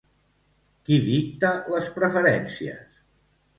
[0.87, 2.83] Qui dicta les preferències?